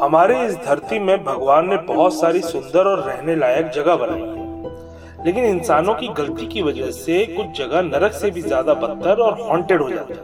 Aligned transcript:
हमारी 0.00 0.34
इस 0.34 0.54
धरती 0.56 0.98
में 0.98 1.24
भगवान 1.24 1.68
ने 1.68 1.76
बहुत 1.76 2.14
सारी 2.14 2.40
सुंदर 2.40 2.86
और 2.86 3.00
रहने 3.00 3.34
लायक 3.36 3.66
जगह 3.66 3.96
बनाई 3.96 4.20
है। 4.20 5.24
लेकिन 5.24 5.44
इंसानों 5.44 5.94
की 5.94 6.08
गलती 6.08 6.46
की 6.46 6.62
वजह 6.62 6.90
से 6.90 7.24
कुछ 7.26 7.58
जगह 7.58 7.82
नरक 7.82 8.12
से 8.12 8.30
भी 8.30 8.42
ज़्यादा 8.42 8.74
बदतर 8.74 9.20
और 9.20 9.40
हॉन्टेड 9.40 9.82
हो 9.82 9.90
जाती 9.90 10.14
है। 10.14 10.20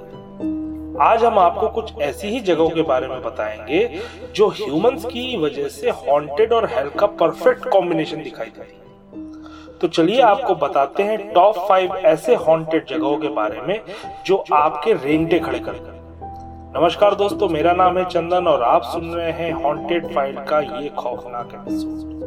आज 1.00 1.24
हम 1.24 1.38
आपको 1.38 1.68
कुछ 1.68 1.92
ऐसी 1.98 2.28
ही 2.28 2.40
जगहों 2.40 2.68
के 2.70 2.82
बारे 2.82 3.08
में 3.08 3.22
बताएँगे 3.22 4.00
जो 4.34 4.48
ह्यूमंस 4.48 5.04
की 5.04 5.36
वजह 5.36 5.68
से 5.68 5.90
हॉन्टेड 5.90 6.52
और 6.52 6.66
हेल 6.66 6.88
का 6.88 7.06
परफेक्ट 7.06 7.68
कॉम्बिनेशन 7.68 8.22
दिखाई 8.22 8.46
देती 8.46 8.82
तो 9.80 9.88
चलिए 9.88 10.20
आपको 10.20 10.54
बताते 10.54 11.02
हैं 11.02 11.32
टॉप 11.32 11.58
फाइव 11.58 11.96
ऐसे 11.96 12.34
हॉन्टेड 12.34 12.86
जगहों 12.86 13.16
के 13.16 13.28
बारे 13.28 13.60
में 13.60 13.80
जो 14.26 14.44
आपके 14.52 14.92
रेंगटे 14.92 15.38
खड़े 15.38 15.58
कर 15.58 15.95
नमस्कार 16.76 17.14
दोस्तों, 17.14 17.48
मेरा 17.48 17.72
नाम 17.72 17.98
है 17.98 18.04
चंदन 18.04 18.46
और 18.46 18.62
आप 18.62 18.82
सुन 18.82 19.04
रहे 19.10 19.30
हैं 19.32 19.52
हॉन्टेड 19.52 20.06
फ़ाइल 20.14 20.36
का 20.40 20.58
ये 20.60 20.88
खौफनाक 20.88 21.54
एपिसोड 21.54 22.24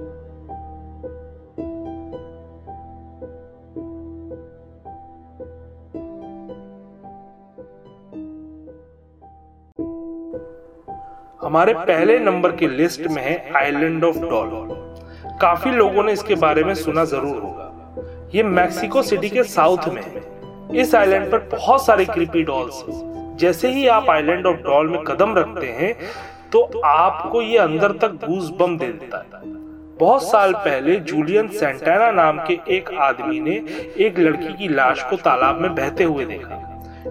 हमारे 11.42 11.74
पहले 11.74 12.18
नंबर 12.20 12.52
की 12.52 12.68
लिस्ट 12.68 13.02
में 13.02 13.22
है 13.24 13.54
आइलैंड 13.56 14.04
ऑफ़ 14.04 14.18
डॉल 14.18 14.50
काफ़ी 15.42 15.72
लोगों 15.72 16.04
ने 16.04 16.12
इसके 16.12 16.36
बारे 16.36 16.64
में 16.64 16.74
सुना 16.76 17.04
ज़रूर 17.06 17.38
होगा। 17.38 18.32
ये 18.36 18.44
मैक्सिको 18.44 19.02
सिटी 19.02 19.30
के 19.30 19.44
साउथ 19.44 19.88
में 19.88 20.02
है। 20.02 20.24
इस 20.82 20.96
आइलैंड 20.96 21.32
पर 21.32 21.50
बहुत 21.52 21.86
सारे 21.86 22.06
क्रीपी 22.06 22.44
डॉल्स 22.44 22.84
जैसे 23.40 23.72
ही 23.72 23.88
आप 23.88 24.10
आइलैंड 24.10 24.46
ऑफ़ 24.46 24.58
डॉल 24.64 24.88
में 24.88 25.04
कदम 25.04 25.36
रखते 25.36 25.68
हैं 25.74 25.94
तो 26.52 26.62
आपको 26.86 27.42
ये 27.42 27.58
अंदर 27.58 27.92
तक 27.98 28.14
गूज 28.24 28.50
बम 28.60 28.78
दे 28.78 28.86
देता 28.88 29.18
है। 29.18 29.42
बहुत 30.00 30.24
साल 30.24 30.54
पहले 30.56 30.96
जूलियन 31.02 31.48
सेंटाना 31.50 32.10
नाम 32.14 32.40
के 32.48 32.58
एक 32.76 32.90
आदमी 33.00 33.40
ने 33.40 33.56
एक 34.06 34.20
लड़की 34.20 34.54
की 34.54 34.68
लाश 34.68 35.04
को 35.10 35.16
तालाब 35.18 35.62
में 35.62 35.76
बहते 35.76 36.04
हुए 36.04 36.26
देखा, 36.26 36.58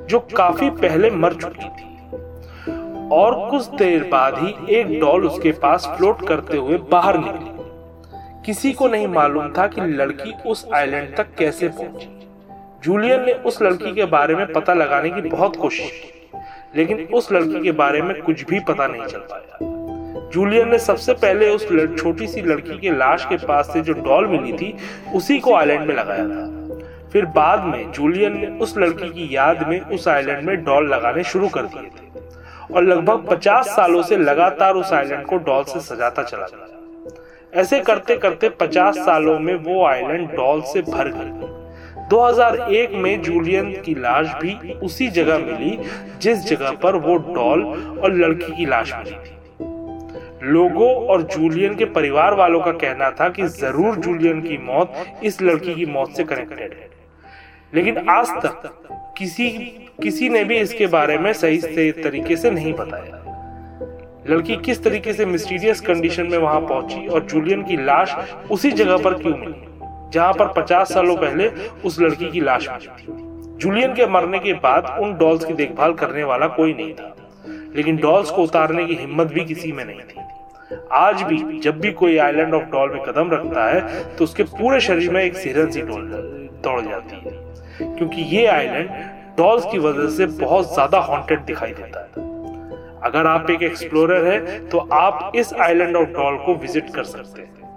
जो 0.00 0.18
काफ़ी 0.36 0.70
पहले 0.72 1.10
मर 1.12 1.34
चुकी 1.34 1.68
थी। 1.68 1.86
और 3.12 3.34
कुछ 3.50 3.66
देर 3.76 4.04
बाद 4.04 4.38
ही 4.38 4.76
एक 4.76 4.98
डॉल 5.00 5.26
उसके 5.26 5.52
पास 5.62 5.86
फ्लोट 5.88 6.26
करते 6.28 6.56
हुए 6.56 6.78
बाहर 6.90 7.18
निकली। 7.18 7.56
किसी 8.46 8.72
को 8.72 8.88
नहीं 8.88 9.06
मालूम 9.08 9.52
था 9.52 9.66
कि 9.66 9.80
लड़की 9.80 10.34
उस 10.46 10.66
आइलैंड 10.74 11.16
तक 11.16 11.34
कैसे 11.38 11.68
पहुँची। 11.70 12.08
जूलियन 12.84 13.24
ने 13.24 13.32
उस 13.32 13.62
लड़की 13.62 13.92
के 13.94 14.04
बारे 14.08 14.34
में 14.34 14.52
पता 14.52 14.74
लगाने 14.74 15.10
की 15.10 15.28
बहुत 15.28 15.56
कोशिश 15.56 15.90
की। 15.92 16.12
लेकिन 16.76 17.08
उस 17.12 17.32
लड़की 17.32 17.60
के 17.60 17.72
बारे 17.72 18.02
में 18.02 18.22
कुछ 18.22 18.44
भी 18.44 18.60
पता 18.60 18.86
नहीं 18.86 19.06
चल 19.06 19.18
पाया 19.18 19.58
जूलियन 20.32 20.68
ने 20.68 20.78
सबसे 20.78 21.12
पहले 21.12 21.48
उस 21.50 21.68
छोटी 22.02 22.26
सी 22.26 22.42
लड़की 22.42 22.78
के 22.78 22.90
लाश 22.90 23.24
के 23.24 23.36
पास 23.46 23.70
से 23.72 23.80
जो 23.80 23.92
डॉल 23.92 24.26
मिली 24.26 24.52
थी, 24.52 24.76
उसी 25.14 25.38
को 25.38 25.54
आइलैंड 25.54 25.86
में 25.86 25.94
लगाया 25.94 26.24
था। 26.24 27.08
फिर 27.12 27.26
बाद 27.26 27.64
में 27.64 27.92
जूलियन 27.92 28.38
ने 28.38 28.46
उस 28.46 28.78
लड़की 28.78 29.08
की 29.08 29.36
याद 29.36 29.68
में 29.68 29.80
उस 29.80 30.08
आइलैंड 30.08 30.46
में 30.46 30.64
डॉल 30.64 30.94
लगाने 30.94 31.24
शुरू 31.24 31.48
कर 31.48 31.62
दिए 31.62 31.82
थे 31.82 32.20
और 32.74 32.84
लगभग 32.84 33.26
50 33.28 33.66
सालों 33.66 34.02
से 34.02 34.16
लगातार 34.16 34.74
उस 34.74 34.92
आइलैंड 34.92 35.26
को 35.26 35.36
डॉल 35.36 35.64
से 35.64 35.80
सजाता 35.80 36.22
चला 36.22 36.46
गया। 36.46 37.60
ऐसे 37.60 37.80
करते 37.80 38.16
करते 38.16 38.48
50 38.48 38.98
सालों 38.98 39.38
में 39.38 39.54
वो 39.54 39.86
आइलैंड 39.86 40.30
डॉल 40.30 40.62
से 40.62 40.82
भर 40.82 41.08
गई 41.08 41.57
2001 42.08 42.94
में 42.94 43.22
जूलियन 43.22 43.72
की 43.82 43.94
लाश 43.94 44.26
भी 44.42 44.72
उसी 44.72 45.08
जगह 45.08 45.38
मिली, 45.38 45.78
जिस 46.20 46.38
जगह 46.38 46.70
पर 46.70 46.96
वो 46.96 47.16
डॉल 47.16 47.62
और 48.04 48.12
लड़की 48.12 48.56
की 48.56 48.66
लाश 48.66 48.92
मिली 48.94 49.10
थी। 49.10 49.36
लोगों 50.42 50.94
और 51.06 51.22
जूलियन 51.22 51.74
के 51.74 51.84
परिवार 51.84 52.34
वालों 52.34 52.60
का 52.60 52.72
कहना 52.72 53.10
था 53.10 53.28
कि 53.28 53.46
ज़रूर 53.46 53.96
जूलियन 53.96 54.40
की 54.40 54.58
मौत 54.58 54.92
इस 55.22 55.42
लड़की 55.42 55.74
की 55.74 55.86
मौत 55.86 56.16
से 56.16 56.24
कनेक्टेड 56.24 56.72
है। 56.72 56.90
लेकिन 57.74 57.98
आज 58.08 58.30
तक 58.30 58.78
किसी 59.18 59.50
किसी 60.02 60.28
ने 60.28 60.44
भी 60.44 60.56
इसके 60.56 60.86
बारे 60.86 61.18
में 61.18 61.32
सही 61.32 61.60
से 61.60 61.92
तरीके 61.92 62.36
से 62.36 62.50
नहीं 62.50 62.72
बताया। 62.72 63.24
लड़की 64.30 64.56
किस 64.56 64.84
तरीके 64.84 65.12
से 65.12 65.26
मिस्टीरियस 65.26 65.80
कंडीशन 65.80 66.26
में 66.26 66.38
वहाँ 66.38 66.60
पहुँची 66.60 67.06
और 67.06 67.24
जूलियन 67.24 67.62
की 67.62 67.76
लाश 67.76 68.14
उसी 68.50 68.72
जगह 68.72 68.96
पर 68.96 69.14
क्यों 69.14 69.36
मिली? 69.36 69.67
जहाँ 70.12 70.32
पर 70.32 70.52
50 70.54 70.92
सालों 70.94 71.16
पहले 71.16 71.48
उस 71.84 72.00
लड़की 72.00 72.30
की 72.30 72.40
लाश 72.40 72.68
मिली 72.68 72.86
थी। 72.86 73.56
जूलियन 73.58 73.94
के 73.94 74.06
मरने 74.06 74.38
के 74.38 74.52
बाद 74.60 74.96
उन 75.00 75.14
डॉल्स 75.18 75.44
की 75.44 75.52
देखभाल 75.54 75.92
करने 75.94 76.24
वाला 76.24 76.46
कोई 76.56 76.74
नहीं 76.74 76.92
था। 76.94 77.14
लेकिन 77.76 77.96
डॉल्स 77.96 78.30
को 78.30 78.42
उतारने 78.42 78.84
की 78.86 78.94
हिम्मत 78.94 79.32
भी 79.32 79.44
किसी 79.44 79.72
में 79.72 79.84
नहीं 79.84 80.00
थी। 80.00 80.26
आज 80.92 81.22
भी 81.22 81.58
जब 81.60 81.78
भी 81.80 81.92
कोई 81.92 82.16
आइलैंड 82.18 82.54
ऑफ़ 82.54 82.64
डॉल 82.70 82.92
में 82.92 83.02
कदम 83.02 83.30
रखता 83.30 83.64
है 83.66 84.04
तो 84.16 84.24
उसके 84.24 84.42
पूरे 84.52 84.80
शरीर 84.80 85.10
में 85.10 85.22
एक 85.22 85.36
सिरन 85.36 85.70
सी 85.70 85.82
डॉल 85.82 86.06
दौड़ 86.64 86.80
जाती 86.80 87.16
है। 87.16 87.32
क्योंकि 87.88 88.22
ये 88.36 88.46
आइलैंड 88.46 88.90
डॉल्स 89.38 89.64
की 89.72 89.78
वजह 89.78 90.08
से 90.08 90.26
बहुत 90.38 90.72
ज़्यादा 90.74 90.98
हॉन्टेड 91.00 91.44
दिखाई 91.44 91.72
देता 91.72 92.00
है। 92.00 92.26
अगर 93.04 93.26
आप 93.26 93.50
एक 93.50 93.62
एक्सप्लोरर 93.62 94.26
है 94.26 94.58
तो 94.68 94.78
आप 94.94 95.32
इस 95.36 95.52
आइलैंड 95.60 95.96
ऑफ़ 95.96 96.08
डॉल 96.12 96.36
को 96.36 96.54
विज़िट 96.56 96.90
कर 96.94 97.04
सकते 97.06 97.42
हैं। 97.42 97.67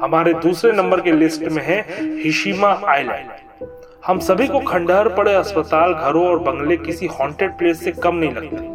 हमारे 0.00 0.32
दूसरे 0.34 0.72
नंबर 0.72 1.00
के 1.00 1.12
लिस्ट 1.12 1.42
में 1.42 1.62
है 1.62 1.80
हिशिमा 2.22 2.68
आइलैंड। 2.86 3.30
हम 4.06 4.18
सभी 4.18 4.46
को 4.48 4.60
खंडहर 4.60 5.08
पड़े 5.08 5.34
अस्पताल, 5.34 5.92
घरों 5.94 6.26
और 6.26 6.38
बंगले 6.38 6.76
किसी 6.76 7.06
हॉन्टेड 7.06 7.56
प्लेस 7.58 7.84
से 7.84 7.92
कम 7.92 8.14
नहीं 8.14 8.32
लगते। 8.32 8.68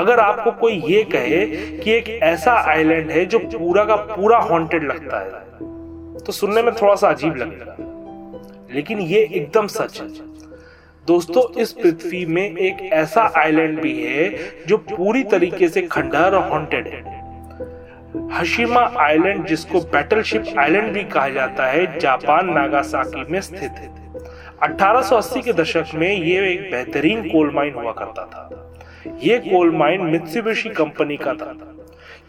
अगर 0.00 0.20
आपको 0.20 0.50
कोई 0.50 0.82
ये 0.86 1.02
कहे 1.04 1.44
कि 1.78 1.92
एक 1.92 2.08
ऐसा 2.22 2.52
आइलैंड 2.70 3.10
है 3.10 3.24
जो 3.26 3.38
पूरा 3.38 3.84
का 3.84 3.96
पूरा 3.96 4.38
हॉन्टेड 4.40 4.84
लगता 4.84 5.20
है 5.20 5.42
तो 6.18 6.32
सुनने 6.32 6.62
में 6.62 6.74
थोड़ा 6.74 6.94
सा 6.94 7.08
अजीब 7.08 7.36
लगेगा। 7.36 7.76
लेकिन 8.74 9.00
ये 9.00 9.20
एकदम 9.22 9.66
सच 9.66 10.00
है। 10.00 10.08
दोस्तों, 11.06 11.42
इस 11.60 11.72
पृथ्वी 11.72 12.24
में 12.26 12.42
एक 12.42 12.76
ऐसा 12.92 13.32
आइलैंड 13.36 13.80
भी 13.80 13.92
है 14.04 14.28
जो 14.66 14.76
पूरी 14.78 15.24
तरीके 15.24 15.68
से 15.68 15.82
खंडहर 15.82 16.34
और 16.34 16.48
हॉन्टेड 16.50 16.88
है। 16.88 17.13
हशिमा 18.16 18.92
आइलैंड, 18.98 19.46
जिसको 19.46 19.80
बैटलशिप 19.80 20.44
आइलैंड 20.58 20.92
भी 20.92 21.04
कहा 21.04 21.28
जाता 21.28 21.66
है, 21.66 21.98
जापान 21.98 22.52
नागासाकी 22.52 23.32
में 23.32 23.40
स्थित 23.40 23.62
है। 23.62 24.12
1880 24.62 25.42
के 25.42 25.52
दशक 25.52 25.84
में 25.94 26.22
ये 26.22 26.52
एक 26.52 26.70
बेहतरीन 26.70 27.28
कोल 27.28 27.52
माइन 27.54 27.74
हुआ 27.74 27.92
करता 27.92 28.24
था। 28.24 28.74
ये 29.22 29.38
कोल 29.38 29.76
माइन 29.76 30.00
मित्सुबिशी 30.00 30.68
कंपनी 30.68 31.16
का 31.16 31.32
था। 31.34 31.54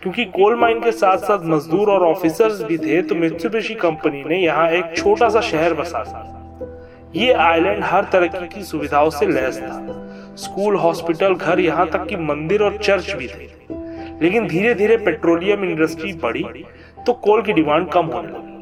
क्योंकि 0.01 0.25
कोल 0.25 0.55
माइन 0.55 0.79
के 0.79 0.91
साथ 0.91 1.17
साथ 1.17 1.39
मजदूर 1.43 1.89
और 1.89 2.03
ऑफिसर्स 2.03 2.61
भी 2.61 2.77
थे 2.77 3.01
तो 3.01 3.15
मित्सुबिशी 3.15 3.75
कंपनी 3.75 4.23
ने 4.23 4.37
यहाँ 4.37 4.69
एक 4.69 4.97
छोटा 4.97 5.29
सा 5.29 5.41
शहर 5.41 5.73
बसा 5.73 6.03
था। 6.03 6.31
ये 7.15 7.33
आइलैंड 7.33 7.83
हर 7.83 8.03
तरह 8.03 8.27
की 8.27 8.63
सुविधाओं 8.63 9.09
से 9.09 9.25
लैस 9.25 9.59
था। 9.59 9.85
स्कूल, 10.35 10.75
हॉस्पिटल, 10.75 11.33
घर 11.33 11.59
यहाँ 11.59 11.87
तक 11.87 12.05
कि 12.05 12.15
मंदिर 12.15 12.61
और 12.61 12.77
चर्च 12.77 13.11
भी 13.11 13.27
थे। 13.27 13.54
लेकिन 14.21 14.47
धीरे 14.47 14.73
धीरे 14.75 14.97
पेट्रोलियम 14.97 15.63
इंडस्ट्री 15.63 16.13
बढ़ी 16.13 16.43
तो 17.05 17.13
कोल 17.15 17.41
की 17.41 17.53
डिमांड 17.53 17.89
कम 17.91 18.05
होने 18.05 18.27
लगी। 18.27 18.53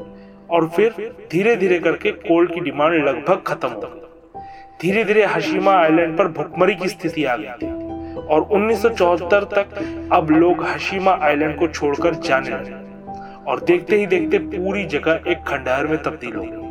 और 0.50 0.68
फिर 0.70 1.14
धीरे 1.32 1.56
धीरे 1.56 1.80
करके 1.80 2.12
कोल 2.12 2.48
की 2.48 2.60
डिमांड 2.62 3.04
लगभग 3.06 3.42
खत्म 3.48 3.68
हो 3.68 3.82
गई। 3.82 4.42
धीरे 4.82 5.04
धीरे 5.04 5.26
हशीमा 5.26 5.74
आइलैंड 5.74 6.18
पर 6.18 6.28
भुखमरी 6.30 6.76
की 6.76 6.88
स्थिति 6.88 7.24
आ 7.26 7.36
गई 7.36 7.54
थी। 7.62 7.68
और 8.26 8.42
1974 8.52 9.44
तक 9.54 10.10
अब 10.14 10.30
लोग 10.32 10.64
हशीमा 10.66 11.12
आइलैंड 11.22 11.58
को 11.60 11.68
छोड़कर 11.68 12.16
जाने 12.18 12.50
लगे। 12.50 12.82
और 13.44 13.62
देखते 13.62 13.98
ही 13.98 14.06
देखते 14.08 14.38
पूरी 14.40 14.84
जगह 14.88 15.24
एक 15.28 15.44
खंडहर 15.48 15.88
में 15.88 16.02
तब्दील 16.04 16.36
हो 16.36 16.44
गई। 16.44 16.62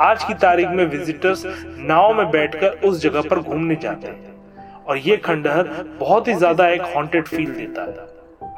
आज 0.00 0.24
की 0.24 0.34
तारीख 0.36 0.68
में 0.68 0.84
विजिटर्स 0.86 1.42
नाव 1.80 2.12
में 2.14 2.30
बैठकर 2.30 2.80
उस 2.88 3.00
जगह 3.02 3.28
पर 3.30 3.38
घूमने 3.38 3.76
जाते 3.76 4.08
हैं। 4.08 4.84
और 4.84 4.98
ये 4.98 5.16
खंडहर 5.16 5.68
बहुत 6.00 6.28
ही 6.28 6.34
ज़्यादा 6.34 6.68
एक 6.68 6.82
हॉन्टेड 6.94 7.26
फील 7.26 7.52
देता 7.54 7.82
है। 7.82 8.08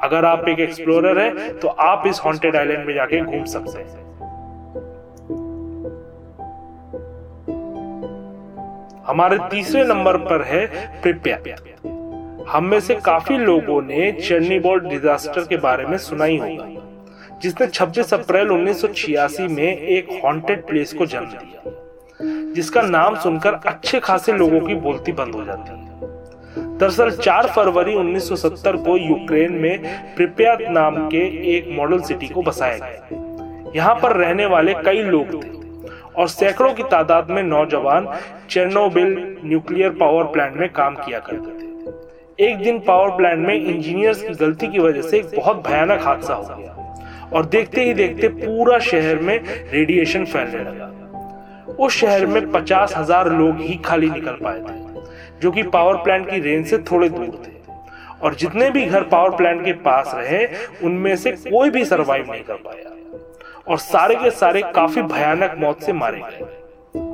अगर 0.03 0.25
आप 0.25 0.47
एक 0.49 0.59
एक्सप्लोरर 0.59 1.19
है 1.19 1.51
तो 1.59 1.67
आप 1.67 2.07
इस 2.07 2.19
हॉन्टेड 2.25 2.55
आइलैंड 2.55 2.85
में 2.85 2.93
जाके 2.93 3.21
घूम 3.21 3.43
सकते 3.45 3.79
हैं। 3.79 4.01
हमारे 9.07 9.37
तीसरे 9.51 9.83
नंबर 9.83 10.17
पर 10.17 10.43
है 10.43 10.65
प्रिप्या 11.01 11.37
हम 12.49 12.65
में 12.65 12.79
से 12.79 12.95
काफ़ी 12.95 13.37
लोगों 13.37 13.81
ने 13.81 14.11
चर्नीबॉल 14.11 14.79
डिजास्टर 14.79 15.41
के 15.41 15.57
बारे 15.57 15.85
में 15.85 15.97
सुना 15.97 16.25
ही 16.25 16.37
होगा, 16.37 16.65
जिसने 17.41 17.67
26 17.67 18.13
अप्रैल 18.13 18.51
1986 18.51 19.47
में 19.47 19.77
एक 19.77 20.09
हॉन्टेड 20.23 20.65
प्लेस 20.67 20.93
को 20.93 21.05
जन्म 21.05 21.25
दिया, 21.27 22.53
जिसका 22.53 22.81
नाम 22.81 23.15
सुनकर 23.15 23.53
अच्छे 23.65 23.99
खासे 23.99 24.33
लोगों 24.33 24.59
की 24.59 24.75
बोलती 24.75 25.11
बंद 25.11 25.35
हो 25.35 25.43
जाती 25.45 25.71
है। 25.71 25.92
दरअसल 26.83 27.09
4 27.17 27.47
फरवरी 27.47 27.93
1970 27.95 28.77
को 28.85 28.95
यूक्रेन 28.97 29.51
में 29.53 29.83
प्रिप्यात 30.15 30.59
नाम 30.69 30.95
के 31.09 31.21
एक 31.55 31.67
मॉडल 31.71 32.01
सिटी 32.01 32.27
को 32.27 32.41
बसाया 32.41 32.77
गया। 32.77 33.71
यहाँ 33.75 33.93
पर 33.95 34.15
रहने 34.15 34.45
वाले 34.45 34.73
कई 34.85 35.01
लोग 35.03 35.31
थे 35.33 35.51
और 36.13 36.27
सैकड़ों 36.27 36.73
की 36.73 36.83
तादाद 36.91 37.29
में 37.29 37.41
नौजवान 37.43 38.09
चेरनोबिल 38.49 39.15
न्यूक्लियर 39.45 39.89
पावर 40.01 40.23
प्लांट 40.33 40.57
में 40.57 40.67
काम 40.71 40.95
किया 40.95 41.19
करते 41.21 41.51
थे। 41.53 42.45
एक 42.45 42.63
दिन 42.63 42.79
पावर 42.87 43.15
प्लांट 43.17 43.47
में 43.47 43.55
इंजीनियर्स 43.55 44.21
की 44.21 44.33
गलती 44.35 44.67
की 44.67 44.79
वजह 44.79 45.01
से 45.01 45.17
एक 45.17 45.31
बहुत 45.37 45.67
भयानक 45.67 46.05
हादसा 46.05 46.33
हो 46.33 46.55
गया 46.57 47.29
और 47.33 47.45
देखते 47.47 47.85
ही 47.85 47.93
देखते 47.93 48.27
पूरा 48.35 48.79
शहर 48.91 49.19
में 49.21 49.37
रेडिएशन 49.71 50.25
फैलने 50.25 50.63
लगा। 50.63 51.75
उस 51.79 51.97
शहर 51.97 52.25
में 52.25 52.51
पचास 52.51 52.97
हज़ार 52.97 53.31
लोग 53.31 53.61
ही 53.61 53.81
खाली 53.85 54.09
निकल 54.09 54.37
पाए 54.43 54.59
थे। 54.61 54.81
जो 55.43 55.51
कि 55.51 55.63
पावर 55.63 55.95
प्लांट 55.95 56.29
की 56.29 56.39
रेंज 56.39 56.65
से 56.67 56.77
थोड़े 56.77 57.09
दूर 57.09 57.41
थे। 57.45 57.51
और 58.21 58.35
जितने 58.35 58.69
भी 58.71 58.85
घर 58.85 59.03
पावर 59.03 59.29
प्लांट 59.29 59.63
के 59.65 59.71
पास 59.73 60.11
रहे 60.15 60.45
उनमें 60.83 61.15
से 61.15 61.31
कोई 61.31 61.69
भी 61.69 61.85
सरवाइव 61.85 62.31
नहीं 62.31 62.43
कर 62.43 62.53
पाया। 62.55 62.91
और 63.67 63.77
सारे 63.77 64.15
के 64.15 64.29
सारे 64.31 64.61
काफ़ी 64.75 65.01
भयानक 65.01 65.55
मौत 65.59 65.81
से 65.81 65.93
मारे 65.93 66.19
गए। 66.19 66.45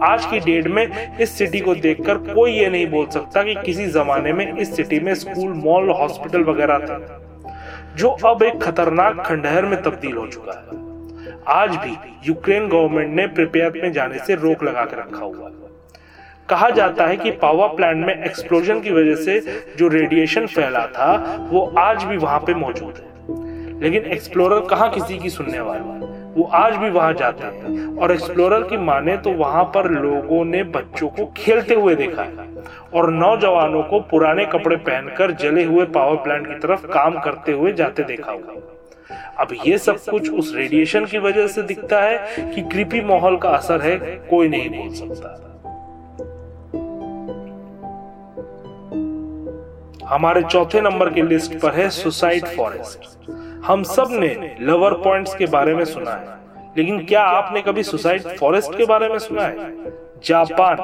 आज 0.03 0.25
की 0.25 0.39
डेट 0.39 0.67
में 0.67 1.17
इस 1.17 1.37
सिटी 1.37 1.59
को 1.59 1.75
देखकर 1.75 2.17
कोई 2.33 2.51
ये 2.51 2.69
नहीं 2.69 2.87
बोल 2.87 3.05
सकता 3.07 3.43
कि 3.43 3.55
किसी 3.55 3.85
जमाने 3.87 4.33
में 4.33 4.57
इस 4.57 4.75
सिटी 4.75 4.99
में 4.99 5.13
स्कूल 5.15 5.53
मॉल 5.55 5.89
हॉस्पिटल 5.89 6.43
वगैरह 6.43 6.77
था 6.79 6.97
जो 7.95 8.09
अब 8.25 8.43
एक 8.43 8.61
खतरनाक 8.61 9.23
खंडहर 9.25 9.65
में 9.65 9.81
तब्दील 9.81 10.15
हो 10.17 10.27
चुका 10.27 10.51
है। 10.51 11.33
आज 11.47 11.75
भी 11.75 11.97
यूक्रेन 12.27 12.67
गवर्नमेंट 12.67 13.15
ने 13.15 13.27
प्रिपेयर 13.27 13.81
में 13.83 13.91
जाने 13.91 14.19
से 14.19 14.35
रोक 14.35 14.63
लगा 14.63 14.85
कर 14.85 14.97
रखा 14.97 15.25
हुआ 15.25 15.47
है। 15.47 15.68
कहा 16.49 16.69
जाता 16.69 17.05
है 17.05 17.17
कि 17.17 17.31
पावर 17.31 17.67
प्लांट 17.67 18.05
में 18.05 18.23
एक्सप्लोजन 18.25 18.79
की 18.79 18.91
वजह 18.91 19.15
से 19.15 19.39
जो 19.77 19.87
रेडिएशन 19.87 20.45
फैला 20.45 20.85
था, 20.87 21.37
वो 21.51 21.65
आज 21.77 22.03
भी 22.03 22.17
वहाँ 22.17 22.39
पे 22.39 22.53
मौजूद 22.53 22.93
है। 22.97 23.79
लेकिन 23.81 24.03
एक्सप्लोरर 24.03 24.59
कहाँ 24.59 24.89
किसी 24.89 25.17
की 25.17 25.29
सुनने 25.29 25.59
वाला? 25.59 25.81
है 25.81 26.17
वो 26.29 26.43
आज 26.43 26.75
भी 26.75 26.89
वहाँ 26.89 27.13
जाते 27.13 27.45
हैं। 27.45 27.97
और 27.97 28.11
एक्सप्लोरर 28.11 28.63
की 28.63 28.77
माने 28.77 29.17
तो 29.17 29.31
वहाँ 29.31 29.63
पर 29.63 29.89
लोगों 29.91 30.43
ने 30.45 30.63
बच्चों 30.63 31.07
को 31.09 31.25
खेलते 31.37 31.75
हुए 31.75 31.95
देखा 31.95 32.23
है 32.23 32.47
और 32.93 33.11
नौजवानों 33.11 33.83
को 33.83 33.99
पुराने 33.99 34.45
कपड़े 34.45 34.75
पहनकर 34.75 35.31
जले 35.31 35.63
हुए 35.63 35.85
पावर 35.85 36.15
प्लांट 36.15 36.47
की 36.47 36.59
तरफ़ 36.59 36.85
काम 36.87 37.19
करते 37.19 37.51
हुए 37.51 37.73
जाते 37.73 38.03
देखा 38.03 38.31
हुआ 38.31 38.61
अब 39.39 39.55
ये 39.65 39.77
सब 39.77 39.97
कुछ 40.09 40.31
उस 40.31 40.53
रेडिएशन 40.55 41.05
की 41.05 41.17
वजह 41.17 41.47
से 41.47 41.63
दिखता 41.63 42.01
है 42.01 42.51
कि 42.55 42.61
कृपी 42.61 43.01
माहौल 43.01 43.37
का 43.37 43.49
असर 43.49 43.81
है, 43.81 43.97
कोई 44.29 44.47
नहीं 44.47 44.69
बोल 44.69 44.89
सकता। 44.89 45.48
हमारे 50.09 50.41
चौथे 50.41 50.81
नंबर 50.81 51.09
की 51.09 51.21
लिस्ट 51.21 51.59
पर 51.59 51.73
है 51.73 51.89
सुसाइड 51.89 52.45
फॉरेस्ट। 52.45 53.31
हम 53.65 53.83
सबने 53.83 54.57
लवर 54.61 54.93
पॉइंट्स 54.93 55.35
के 55.35 55.45
बारे 55.45 55.73
में 55.73 55.83
सुना 55.85 56.11
है। 56.11 56.27
लेकिन 56.77 57.05
क्या 57.05 57.21
आपने 57.21 57.61
कभी 57.61 57.83
सुसाइड 57.83 58.21
फॉरेस्ट 58.21 58.77
के 58.77 58.85
बारे 58.85 59.09
में 59.09 59.19
सुना 59.19 59.41
है? 59.41 59.55
जापान, 60.25 60.77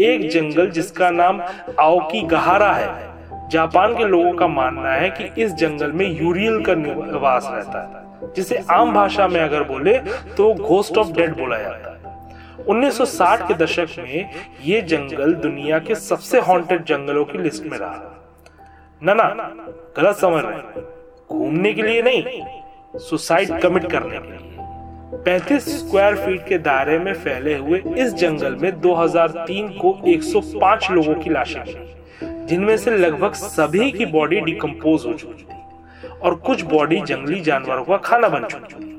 एक 0.00 0.28
जंगल 0.30 0.70
जिसका 0.70 1.10
नाम 1.10 1.40
आओकी 1.80 2.22
गहारा 2.22 2.72
है। 2.72 3.48
जापान 3.50 3.96
के 3.96 4.04
लोगों 4.04 4.32
का 4.32 4.46
मानना 4.46 4.92
है 4.92 5.10
कि 5.10 5.42
इस 5.42 5.54
जंगल 5.54 5.92
में 5.92 6.06
यूरियल 6.22 6.62
का 6.62 6.74
निवास 6.74 7.48
रहता 7.52 7.82
है, 7.82 8.32
जिसे 8.36 8.62
आम 8.70 8.94
भाषा 8.94 9.28
में 9.28 9.40
अगर 9.40 9.62
बोले 9.62 9.98
तो 10.36 10.54
घोस्ट 10.54 10.98
ऑफ़ 10.98 11.12
डेड 11.12 11.36
बोला 11.36 11.58
जाता 11.58 11.90
है। 11.90 12.64
1960 12.64 13.48
के 13.48 13.54
दशक 13.54 13.86
में 13.98 14.30
ये 14.64 14.80
जंगल 14.80 15.34
दुनिया 15.34 15.78
के 15.78 15.94
सबसे 15.94 16.40
हॉन्टेड 16.40 16.84
जंगलों 16.84 17.24
की 17.24 17.38
लिस्ट 17.38 17.64
में 17.64 17.78
रहा। 17.78 18.13
ना 19.04 19.14
ना, 19.14 19.24
गलत 19.96 20.16
समझ 20.16 20.42
रहे 20.44 20.82
घूमने 21.30 21.72
के 21.72 21.82
लिए 21.82 22.02
नहीं, 22.02 22.98
सुसाइड 23.00 23.60
कमिट 23.62 23.90
करने 23.90 24.18
के 24.18 24.28
लिए। 24.28 24.52
35 25.24 25.68
स्क्वायर 25.70 26.16
फीट 26.16 26.46
के 26.48 26.58
दायरे 26.58 26.98
में 26.98 27.12
फैले 27.14 27.56
हुए 27.56 27.82
इस 27.96 28.14
जंगल 28.14 28.54
में 28.54 28.80
2003 28.80 29.68
को 29.78 29.92
105 30.06 30.90
लोगों 30.90 31.14
की 31.14 31.30
लाशें 31.30 31.60
मिली, 31.60 32.46
जिनमें 32.46 32.76
से 32.76 32.96
लगभग 32.96 33.32
सभी 33.34 33.90
की 33.90 34.06
बॉडी 34.06 34.40
डिकम्पोज 34.40 35.06
हो 35.06 35.12
चुकी 35.12 35.42
थी 35.42 36.08
और 36.22 36.34
कुछ 36.36 36.62
बॉडी 36.64 37.00
जंगली 37.02 37.40
जानवरों 37.40 37.84
का 37.84 37.96
खाना 38.04 38.28
बन 38.28 38.44
चुकी 38.44 38.74
थी। 38.74 38.92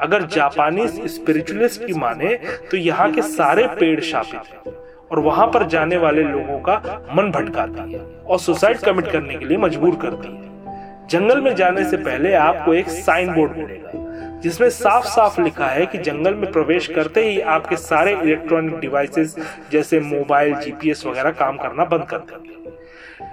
अगर 0.00 0.22
जापानी 0.28 0.86
स्पिरिचुअलिस्ट 1.08 1.86
की 1.86 1.92
माने 1.94 2.34
तो 2.70 2.76
यहाँ 2.76 3.10
के 3.12 3.22
सारे 3.22 3.66
पेड़ 3.80 4.00
शापित 4.02 4.40
हैं। 4.46 4.74
और 5.10 5.18
वहाँ 5.20 5.46
पर 5.46 5.66
जाने 5.68 5.96
वाले 5.96 6.22
लोगों 6.22 6.58
का 6.60 6.76
मन 7.14 7.30
भटकाती 7.30 7.92
है 7.92 8.00
और 8.00 8.38
सुसाइड 8.38 8.78
कमिट 8.78 9.10
करने 9.12 9.34
के 9.34 9.44
लिए 9.44 9.58
मजबूर 9.58 9.96
करती 9.96 10.28
है। 10.28 11.06
जंगल 11.08 11.40
में 11.40 11.54
जाने 11.54 11.84
से 11.84 11.96
पहले 11.96 12.32
आपको 12.34 12.74
एक 12.74 12.88
साइन 12.88 13.32
बोर्ड 13.34 13.56
मिलेगा, 13.58 14.40
जिसमें 14.42 14.68
साफ़ 14.70 15.06
साफ़ 15.06 15.40
लिखा 15.40 15.66
है 15.66 15.86
कि 15.86 15.98
जंगल 16.00 16.34
में 16.34 16.50
प्रवेश 16.52 16.86
करते 16.86 17.24
ही 17.24 17.40
आपके 17.40 17.76
सारे 17.76 18.12
इलेक्ट्रॉनिक 18.12 18.78
डिवाइसेस 18.80 19.36
जैसे 19.72 20.00
मोबाइल, 20.02 20.54
जीपीएस 20.54 21.06
वगैरह 21.06 21.30
काम 21.32 21.56
करना 21.56 21.84
बंद 21.84 22.04
कर 22.04 22.18
देंगे 22.20 22.54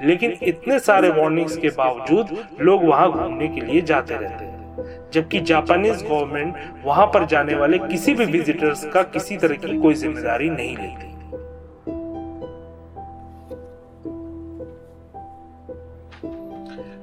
लेकिन 0.02 0.38
इतने 0.44 0.78
सारे 0.80 1.10
वार्निंग्स 1.12 1.58
के 1.58 1.70
बावजूद 1.70 2.38
लोग 2.62 2.84
वहाँ 2.84 3.12
घूमने 3.12 3.48
के 3.48 3.62
लिए 3.62 3.82
जाते 3.82 4.14
रहते 4.14 4.46
हैं, 4.46 5.10
जबकि 5.14 5.40
जापानीज 5.42 6.04
गवर्नमेंट 6.04 6.56
वहाँ 6.86 7.06
पर 7.06 7.26
जाने 7.26 7.56
वाले 7.56 7.78
किसी 7.80 8.14
भी 8.14 8.26
विजिटर्स 8.28 8.86
का 8.86 9.04
किसी 9.10 9.38
तरह 9.38 9.56
की 9.56 9.80
कोई 9.80 9.94
ज़िम्मेदारी 9.94 10.50
नहीं 10.50 10.76
लेती। 10.78 11.13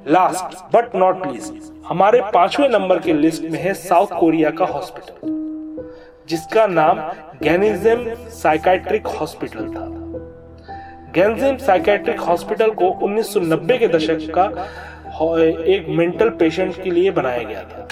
लास्ट 0.08 0.74
बट 0.74 0.94
नॉट 0.96 1.26
लीस्ट 1.26 1.72
हमारे 1.86 2.20
पाँचवें 2.34 2.68
नंबर 2.68 2.98
के 2.98 3.12
लिस्ट 3.12 3.42
में 3.42 3.58
है 3.58 3.72
साउथ 3.74 4.06
कोरिया 4.20 4.50
का 4.50 4.64
हॉस्पिटल 4.64 5.28
जिसका 6.28 6.66
नाम 6.66 7.00
गैनिज्म 7.42 8.14
साइकाट्रिक 8.30 9.06
हॉस्पिटल 9.06 9.68
था। 9.68 9.86
गैंजिम 11.14 11.56
साइकेट्रिक 11.56 12.20
हॉस्पिटल 12.20 12.70
को 12.70 12.88
1990 13.02 13.78
के 13.78 13.88
दशक 13.88 14.30
का 14.34 14.44
एक 15.74 15.86
मेंटल 15.88 16.30
पेशेंट 16.30 16.82
के 16.82 16.90
लिए 16.90 17.10
बनाया 17.10 17.42
गया 17.42 17.62
था। 17.62 17.88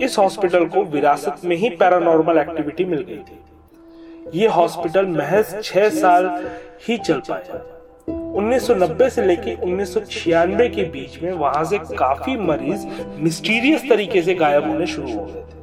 इस 0.00 0.18
हॉस्पिटल 0.18 0.64
को 0.66 0.84
विरासत 0.84 1.44
में 1.44 1.56
ही 1.56 1.70
पैरानॉर्मल 1.70 2.38
एक्टिविटी 2.38 2.84
मिल 2.84 3.02
गई 3.02 3.18
थी। 3.18 4.40
ये 4.40 4.48
हॉस्पिटल 4.48 5.06
महज 5.06 5.62
छह 5.64 5.88
साल 5.90 6.48
ही 6.88 6.98
चल 6.98 7.20
पाया। 7.30 7.79
1990 8.36 9.08
से 9.10 9.22
लेकर 9.22 9.62
उन्नीस 9.62 9.94
के 9.96 10.84
बीच 10.84 11.22
में 11.22 11.32
वहाँ 11.32 11.64
से 11.64 11.78
काफ़ी 11.78 12.36
मरीज़ 12.36 12.86
मिस्टीरियस 13.18 13.88
तरीके 13.88 14.22
से 14.22 14.34
गायब 14.34 14.64
होने 14.64 14.86
शुरू 14.86 15.12
हो 15.12 15.24
गए 15.24 15.40
थे। 15.40 15.58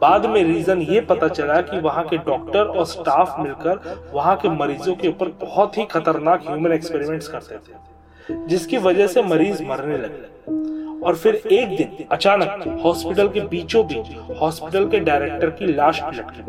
बाद 0.00 0.26
में 0.26 0.44
रीजन 0.44 0.82
ये 0.82 1.00
पता 1.00 1.28
चला 1.28 1.60
कि 1.60 1.80
वहाँ 1.80 2.04
के 2.04 2.16
डॉक्टर 2.16 2.64
और 2.64 2.86
स्टाफ 2.86 3.40
मिलकर 3.40 4.10
वहाँ 4.14 4.36
के 4.36 4.48
मरीजों 4.48 4.94
के 4.94 5.08
ऊपर 5.08 5.28
बहुत 5.28 5.78
ही 5.78 5.84
खतरनाक 5.84 6.48
ह्यूमन 6.48 6.72
एक्सपेरिमेंट्स 6.72 7.28
करते 7.28 7.54
थे, 7.54 8.46
जिसकी 8.46 8.78
वजह 8.78 9.06
से 9.06 9.22
मरीज़ 9.22 9.62
मरने 9.62 9.98
लगे। 9.98 11.06
और 11.06 11.16
फिर 11.16 11.34
एक 11.34 11.76
दिन 11.76 12.04
अचानक 12.12 12.80
हॉस्पिटल 12.84 13.28
के 13.28 13.40
बीचों 13.40 13.86
बीच 13.86 14.06
हॉस्पिटल 14.40 14.88
के 14.88 15.00
डायरेक्टर 15.00 15.50
की 15.50 15.66
लाश 15.66 16.02
लटकी। 16.04 16.42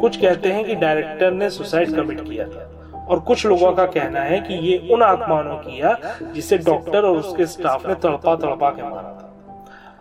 कुछ 0.00 0.16
कहते 0.16 0.52
हैं 0.52 0.64
कि 0.64 0.74
डायरेक्टर 0.74 1.30
ने 1.30 1.50
सुसाइड 1.50 1.94
कमिट 1.96 2.20
किया 2.20 2.46
था। 2.46 2.68
और 3.08 3.20
कुछ 3.20 3.46
लोगों 3.46 3.72
का 3.72 3.86
कहना 3.88 4.20
है 4.20 4.40
कि 4.40 4.54
ये 4.66 4.78
उन 4.92 5.02
आत्माओं 5.02 5.42
ने 5.44 5.56
किया 5.60 5.96
जिसे 6.34 6.58
डॉक्टर 6.60 7.04
और 7.04 7.16
उसके 7.16 7.46
स्टाफ 7.46 7.86
ने 7.86 7.94
तड़पा 7.94 8.34
तड़पा 8.36 8.70
के 8.70 8.82
मारा 8.82 9.12
था। 9.12 9.28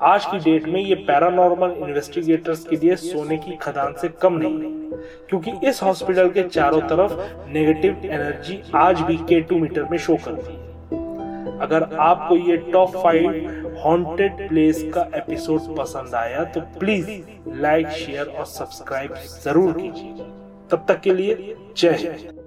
आज 0.03 0.25
की 0.25 0.37
डेट 0.39 0.67
में 0.67 0.79
ये 0.81 0.95
पैरानॉर्मल 1.07 1.75
इन्वेस्टिगेटर्स 1.79 2.63
के 2.65 2.75
लिए 2.75 2.95
सोने 2.97 3.37
की 3.37 3.55
खदान 3.61 3.93
से 3.93 4.09
कम 4.21 4.37
नहीं। 4.37 4.59
है 4.61 4.99
क्योंकि 5.29 5.51
इस 5.67 5.81
हॉस्पिटल 5.83 6.29
के 6.29 6.43
चारों 6.43 6.81
तरफ़ 6.81 7.13
नेगेटिव 7.49 8.01
एनर्जी 8.05 8.61
आज 8.75 9.01
भी 9.01 9.17
के 9.29 9.39
टू 9.41 9.59
मीटर 9.59 9.87
में 9.91 9.97
शो 9.97 10.15
करती 10.25 10.53
है। 10.53 11.59
अगर 11.59 11.83
आपको 11.99 12.35
ये 12.37 12.57
टॉप 12.71 12.97
फाइव 12.97 13.79
हॉन्टेड 13.83 14.47
प्लेस 14.47 14.83
का 14.93 15.07
एपिसोड 15.15 15.75
पसंद 15.77 16.15
आया 16.15 16.43
तो 16.45 16.61
प्लीज़ 16.79 17.09
लाइक 17.61 17.89
शेयर 17.97 18.25
और 18.27 18.45
सब्सक्राइब 18.47 19.15
ज़रूर 19.43 19.71
कीजिए। 19.71 20.29
तब 20.71 20.85
तक 20.87 20.99
के 20.99 21.13
लिए 21.13 21.55
जय 21.77 21.91
हिंद 21.93 22.40